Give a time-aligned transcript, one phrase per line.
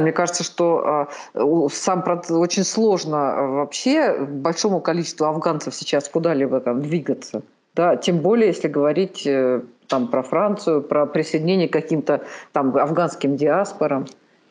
[0.00, 6.82] Мне кажется, что э, сам очень сложно э, вообще большому количеству афганцев сейчас куда-либо там
[6.82, 7.42] двигаться.
[7.74, 13.36] Да, тем более, если говорить э, там про Францию, про присоединение к каким-то там афганским
[13.36, 14.06] диаспорам.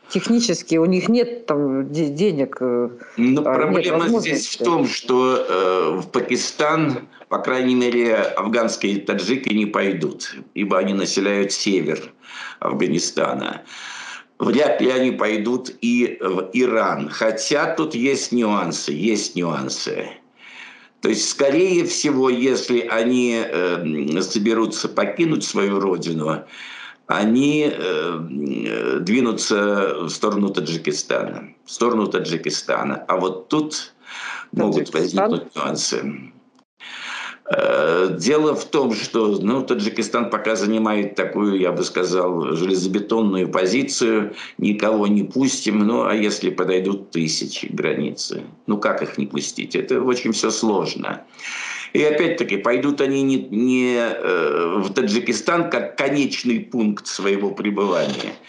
[0.09, 2.57] Технически у них нет там денег.
[2.59, 8.99] Э, Но а, проблема здесь в том, что э, в Пакистан, по крайней мере, афганские
[8.99, 12.11] таджики не пойдут, ибо они населяют север
[12.59, 13.61] Афганистана.
[14.39, 17.09] Вряд ли они пойдут и в Иран.
[17.09, 20.09] Хотя тут есть нюансы, есть нюансы.
[21.01, 26.43] То есть, скорее всего, если они э, соберутся покинуть свою родину,
[27.07, 31.53] они э, двинутся в сторону Таджикистана.
[31.65, 33.05] В сторону Таджикистана.
[33.07, 33.93] А вот тут
[34.51, 36.31] могут возникнуть нюансы.
[37.49, 44.33] Э, дело в том, что ну, Таджикистан пока занимает такую, я бы сказал, железобетонную позицию.
[44.57, 45.79] Никого не пустим.
[45.79, 48.43] Ну, а если подойдут тысячи границы?
[48.65, 49.75] Ну, как их не пустить?
[49.75, 51.23] Это очень все сложно.
[51.93, 58.33] И опять-таки, пойдут они не, не э, в Таджикистан как конечный пункт своего пребывания–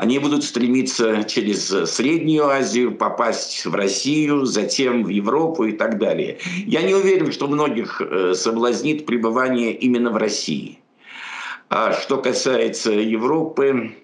[0.00, 6.38] они будут стремиться через Среднюю Азию попасть в Россию, затем в Европу и так далее.
[6.64, 10.78] Я не уверен, что многих э, соблазнит пребывание именно в России.
[11.68, 13.94] А что касается Европы,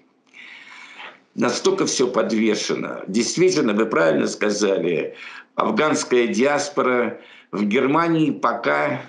[1.33, 3.03] настолько все подвешено.
[3.07, 5.15] Действительно, вы правильно сказали,
[5.55, 7.19] афганская диаспора
[7.51, 8.99] в Германии пока, э,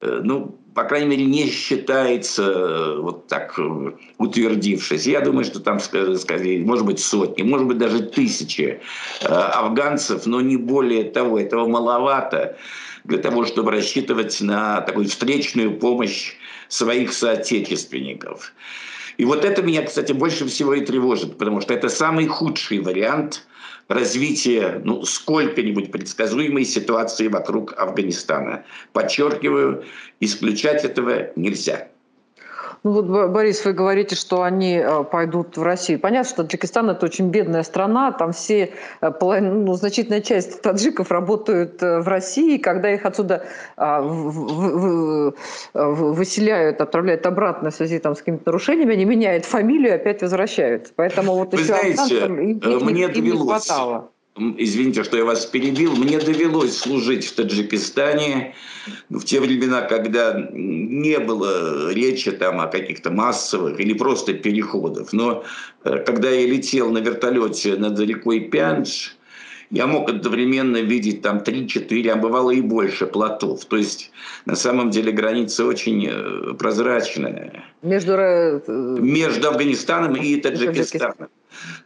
[0.00, 5.06] ну, по крайней мере, не считается э, вот так э, утвердившись.
[5.06, 8.82] Я думаю, что там, скорее, может быть, сотни, может быть, даже тысячи
[9.22, 11.40] э, афганцев, но не более того.
[11.40, 12.58] Этого маловато
[13.04, 16.34] для того, чтобы рассчитывать на такую встречную помощь
[16.68, 18.52] своих соотечественников.
[19.16, 23.46] И вот это меня, кстати, больше всего и тревожит, потому что это самый худший вариант
[23.88, 28.64] развития ну, сколько-нибудь предсказуемой ситуации вокруг Афганистана.
[28.92, 29.84] Подчеркиваю,
[30.20, 31.88] исключать этого нельзя.
[32.84, 35.98] Ну вот, Борис, вы говорите, что они э, пойдут в Россию.
[35.98, 41.82] Понятно, что Таджикистан– это очень бедная страна, там все, э, ну, значительная часть таджиков работают
[41.82, 43.44] э, в России, когда их отсюда
[43.76, 44.00] а,
[45.74, 50.92] выселяют, отправляют обратно в связи там, с какими-то нарушениями, они меняют фамилию и опять возвращаются.
[50.96, 55.96] Поэтому вот вы еще знаете, им, мне им не хватало извините, что я вас перебил,
[55.96, 58.54] мне довелось служить в Таджикистане
[59.08, 65.12] в те времена, когда не было речи там о каких-то массовых или просто переходах.
[65.12, 65.44] Но
[65.84, 69.16] э, когда я летел на вертолете над рекой Пянш,
[69.70, 73.64] я мог одновременно видеть там 3-4, а бывало и больше плотов.
[73.64, 74.12] То есть
[74.44, 77.64] на самом деле граница очень э, прозрачная.
[77.82, 81.28] Между, э, Между Афганистаном и Таджикистаном.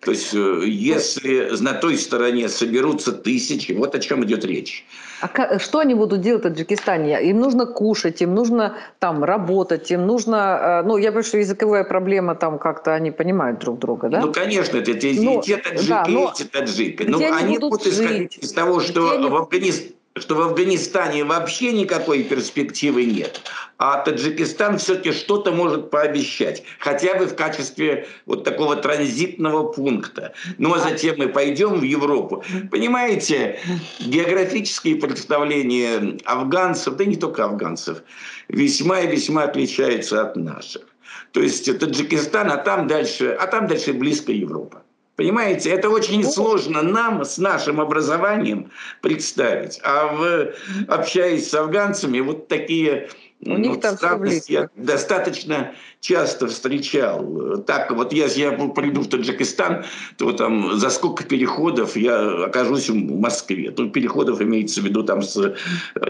[0.00, 4.84] То есть, э, если на той стороне соберутся тысячи, вот о чем идет речь.
[5.20, 7.22] А что они будут делать в Таджикистане?
[7.30, 10.80] Им нужно кушать, им нужно там работать, им нужно...
[10.82, 14.20] Э, ну, я понимаю, что языковая проблема там как-то они понимают друг друга, да?
[14.20, 17.02] Ну, конечно, это те, ну, те таджики, да, но эти таджики.
[17.02, 22.24] Но они, они будут исходить из того, что в Афганистане что в Афганистане вообще никакой
[22.24, 23.40] перспективы нет,
[23.78, 30.32] а Таджикистан все-таки что-то может пообещать, хотя бы в качестве вот такого транзитного пункта.
[30.58, 32.42] Ну а затем мы пойдем в Европу.
[32.70, 33.60] Понимаете,
[34.00, 38.02] географические представления афганцев, да не только афганцев,
[38.48, 40.82] весьма и весьма отличаются от наших.
[41.30, 44.82] То есть Таджикистан, а там дальше, а там дальше близко Европа.
[45.20, 48.70] Понимаете, это очень ну, сложно нам с нашим образованием
[49.02, 49.78] представить.
[49.82, 50.54] А в,
[50.88, 53.10] общаясь с афганцами, вот такие
[53.44, 57.58] у них вот там я достаточно часто встречал.
[57.66, 59.84] Так вот, если я приду в Таджикистан,
[60.16, 63.72] то там за сколько переходов я окажусь в Москве.
[63.72, 65.54] Тут переходов имеется в виду там с э,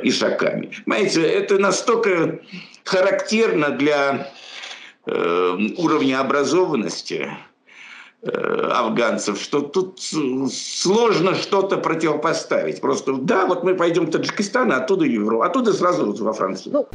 [0.04, 0.71] ишаками.
[0.87, 2.38] Понимаете, это настолько
[2.84, 4.31] характерно для
[5.06, 7.28] э, уровня образованности,
[8.22, 12.80] афганцев, что тут сложно что-то противопоставить.
[12.80, 16.72] Просто, да, вот мы пойдем в Таджикистан, а оттуда Европу, оттуда сразу во Францию.
[16.74, 16.89] Ну,